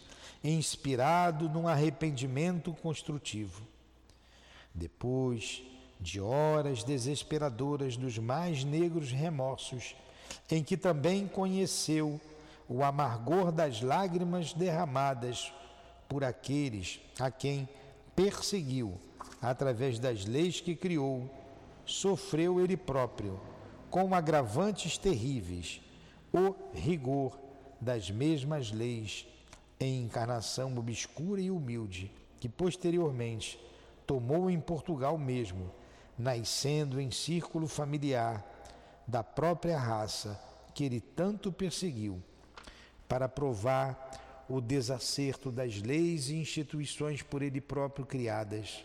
[0.42, 3.62] inspirado num arrependimento construtivo.
[4.74, 5.62] Depois
[6.00, 9.94] de horas desesperadoras dos mais negros remorsos,
[10.50, 12.20] em que também conheceu
[12.68, 15.52] o amargor das lágrimas derramadas
[16.08, 17.68] por aqueles a quem
[18.14, 19.00] perseguiu.
[19.40, 21.28] Através das leis que criou
[21.84, 23.40] sofreu ele próprio,
[23.90, 25.80] com agravantes terríveis,
[26.32, 27.38] o rigor
[27.80, 29.26] das mesmas leis
[29.80, 33.58] em encarnação obscura e humilde, que posteriormente
[34.06, 35.70] tomou em Portugal mesmo,
[36.16, 38.44] nascendo em círculo familiar
[39.06, 40.40] da própria raça
[40.74, 42.22] que ele tanto perseguiu,
[43.12, 48.82] para provar o desacerto das leis e instituições por ele próprio criadas.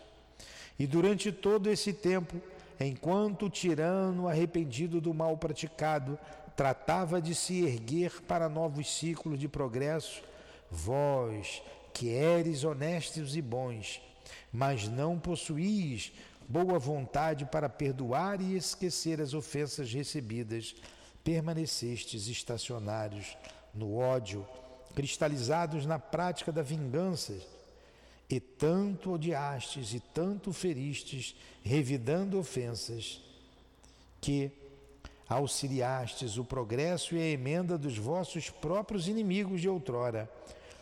[0.77, 2.35] E durante todo esse tempo,
[2.77, 6.19] enquanto o tirano, arrependido do mal praticado,
[6.57, 10.21] tratava de se erguer para novos ciclos de progresso,
[10.69, 11.63] vós,
[11.93, 14.01] que eres honestos e bons,
[14.51, 16.11] mas não possuís
[16.49, 20.75] boa vontade para perdoar e esquecer as ofensas recebidas,
[21.23, 23.37] permanecestes estacionários
[23.73, 24.45] no ódio,
[24.95, 27.35] cristalizados na prática da vingança
[28.29, 33.21] e tanto odiastes e tanto feristes, revidando ofensas,
[34.19, 34.51] que
[35.29, 40.29] auxiliastes o progresso e a emenda dos vossos próprios inimigos de outrora,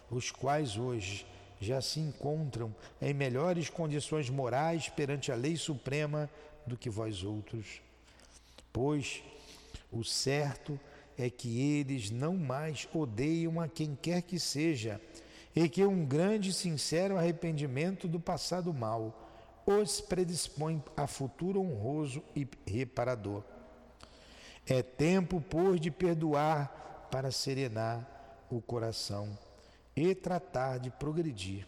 [0.10, 1.26] os quais hoje
[1.60, 6.30] já se encontram em melhores condições morais perante a lei suprema
[6.66, 7.82] do que vós outros.
[8.72, 9.24] Pois
[9.92, 10.95] o certo é
[11.30, 15.00] que eles não mais odeiam a quem quer que seja,
[15.56, 19.22] e que um grande e sincero arrependimento do passado mal
[19.66, 23.44] os predispõe a futuro honroso e reparador.
[24.68, 28.08] É tempo, pois, de perdoar para serenar
[28.50, 29.38] o coração
[29.96, 31.66] e tratar de progredir.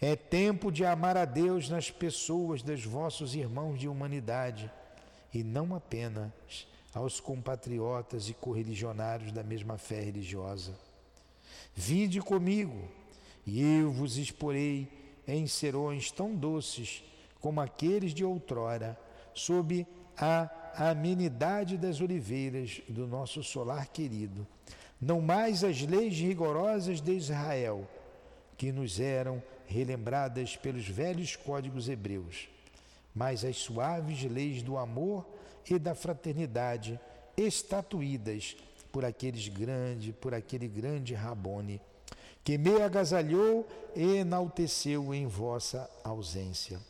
[0.00, 4.70] É tempo de amar a Deus nas pessoas dos vossos irmãos de humanidade
[5.32, 10.74] e não apenas aos compatriotas e correligionários da mesma fé religiosa.
[11.74, 12.88] Vinde comigo,
[13.46, 14.88] e eu vos exporei
[15.26, 17.04] em serões tão doces
[17.40, 18.98] como aqueles de outrora,
[19.32, 19.86] sob
[20.16, 20.50] a
[20.90, 24.46] amenidade das oliveiras do nosso solar querido,
[25.00, 27.88] não mais as leis rigorosas de Israel,
[28.56, 32.48] que nos eram relembradas pelos velhos códigos hebreus,
[33.14, 35.24] mas as suaves leis do amor
[35.68, 36.98] e da fraternidade
[37.36, 38.56] estatuídas
[38.92, 41.80] por aqueles grande, por aquele grande Rabone,
[42.42, 46.80] que me agasalhou e enalteceu em vossa ausência.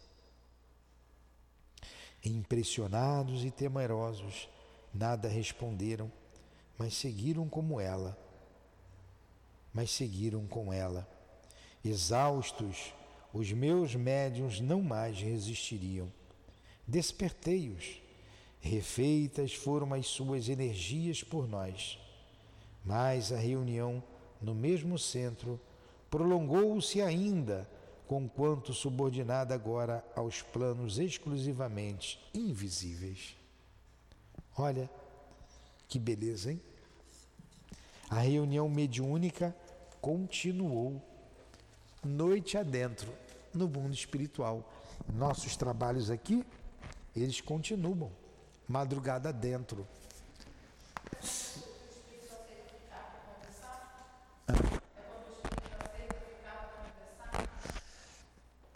[2.24, 4.48] Impressionados e temerosos,
[4.92, 6.10] nada responderam,
[6.78, 8.16] mas seguiram como ela.
[9.72, 11.08] Mas seguiram com ela.
[11.84, 12.92] Exaustos,
[13.32, 16.12] os meus médiuns não mais resistiriam.
[16.86, 18.00] Despertei-os.
[18.60, 21.98] Refeitas foram as suas energias por nós.
[22.84, 24.02] Mas a reunião
[24.40, 25.60] no mesmo centro
[26.10, 27.68] prolongou-se ainda
[28.06, 33.36] conquanto subordinada agora aos planos exclusivamente invisíveis.
[34.56, 34.90] Olha
[35.88, 36.60] que beleza, hein?
[38.08, 39.54] A reunião mediúnica
[40.00, 41.00] continuou
[42.04, 43.12] noite adentro
[43.54, 44.68] no mundo espiritual.
[45.14, 46.44] Nossos trabalhos aqui,
[47.14, 48.10] eles continuam
[48.70, 49.84] madrugada dentro.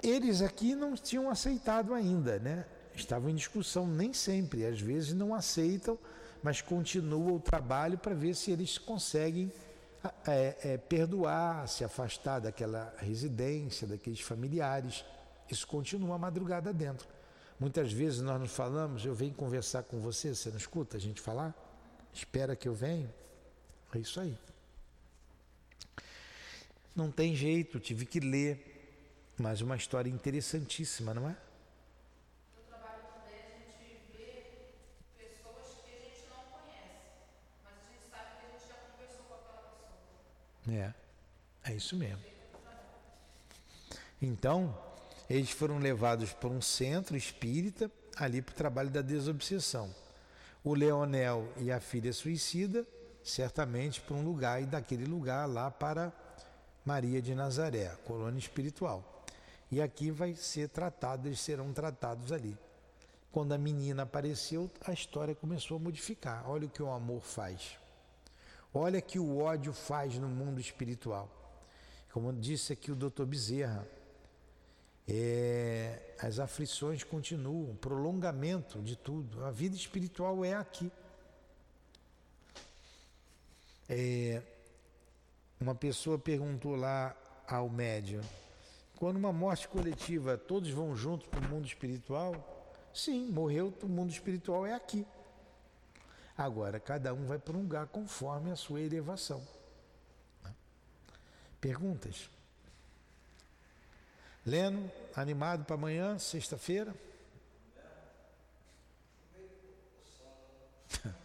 [0.03, 2.67] Eles aqui não tinham aceitado ainda, né?
[2.95, 5.97] Estavam em discussão, nem sempre, às vezes não aceitam,
[6.43, 9.51] mas continua o trabalho para ver se eles conseguem
[10.27, 15.05] é, é, perdoar, se afastar daquela residência, daqueles familiares.
[15.49, 17.14] Isso continua a madrugada dentro.
[17.59, 21.21] Muitas vezes nós nos falamos, eu venho conversar com você, você não escuta a gente
[21.21, 21.55] falar?
[22.13, 23.13] Espera que eu venho.
[23.95, 24.37] É isso aí.
[26.95, 28.75] Não tem jeito, tive que ler
[29.37, 31.37] mas uma história interessantíssima, não é?
[40.67, 40.95] É,
[41.65, 42.23] é isso mesmo.
[44.23, 44.75] Então,
[45.29, 49.95] eles foram levados para um centro espírita ali para o trabalho da desobsessão.
[50.63, 52.87] O Leonel e a filha suicida,
[53.23, 56.13] certamente para um lugar, e daquele lugar lá para
[56.85, 59.25] Maria de Nazaré, colônia espiritual.
[59.71, 62.57] E aqui vai ser tratado, eles serão tratados ali.
[63.33, 66.49] Quando a menina apareceu, a história começou a modificar.
[66.49, 67.77] Olha o que o amor faz.
[68.73, 71.29] Olha que o ódio faz no mundo espiritual.
[72.13, 73.87] Como disse aqui o doutor Bezerra,
[75.07, 79.45] é, as aflições continuam, prolongamento de tudo.
[79.45, 80.91] A vida espiritual é aqui.
[83.89, 84.43] É,
[85.61, 87.15] uma pessoa perguntou lá
[87.47, 88.23] ao médium,
[88.97, 92.35] quando uma morte coletiva, todos vão juntos para o mundo espiritual?
[92.95, 95.07] Sim, morreu, o mundo espiritual é aqui.
[96.37, 99.47] Agora, cada um vai para um lugar conforme a sua elevação.
[101.61, 102.31] Perguntas?
[104.47, 106.95] Leno, animado para amanhã, sexta-feira?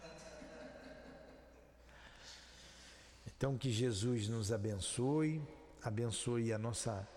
[3.26, 5.41] Então, que Jesus nos abençoe,
[5.82, 7.07] abençoe a nossa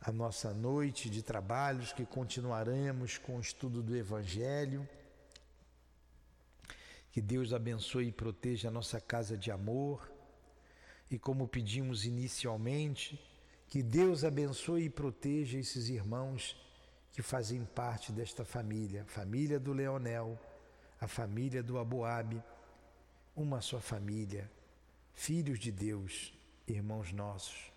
[0.00, 4.88] a nossa noite de trabalhos, que continuaremos com o estudo do Evangelho.
[7.12, 10.10] Que Deus abençoe e proteja a nossa casa de amor.
[11.10, 13.20] E como pedimos inicialmente,
[13.70, 16.54] que Deus abençoe e proteja esses irmãos
[17.12, 20.38] que fazem parte desta família, família do Leonel,
[21.00, 22.42] a família do Aboabe,
[23.34, 24.50] uma só família,
[25.14, 26.34] filhos de Deus,
[26.66, 27.70] irmãos nossos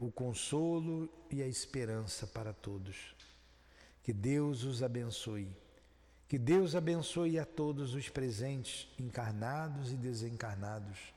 [0.00, 3.14] o consolo e a esperança para todos.
[4.02, 5.46] Que Deus os abençoe.
[6.26, 11.12] Que Deus abençoe a todos os presentes, encarnados e desencarnados.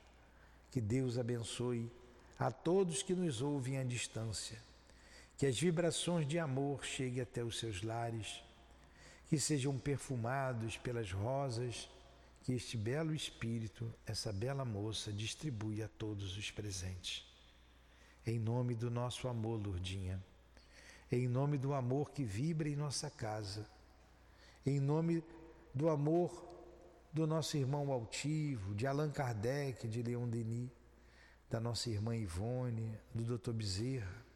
[0.70, 1.90] Que Deus abençoe
[2.38, 4.58] a todos que nos ouvem à distância.
[5.36, 8.42] Que as vibrações de amor cheguem até os seus lares.
[9.26, 11.88] que sejam perfumados pelas rosas
[12.44, 17.24] que este belo espírito, essa bela moça, distribui a todos os presentes.
[18.26, 20.22] Em nome do nosso amor, Lourdinha,
[21.10, 23.66] em nome do amor que vibra em nossa casa,
[24.64, 25.24] em nome
[25.74, 26.44] do amor
[27.10, 30.70] do nosso irmão altivo, de Allan Kardec, de Leon Denis,
[31.54, 33.52] da nossa irmã Ivone, do Dr.
[33.52, 34.26] Bezerra,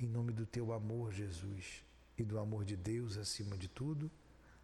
[0.00, 1.84] em nome do teu amor, Jesus,
[2.18, 4.10] e do amor de Deus acima de tudo,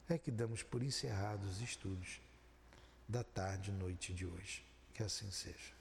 [0.09, 2.21] é que damos por encerrados os estudos
[3.09, 4.65] da tarde e noite de hoje.
[4.93, 5.78] Que assim seja.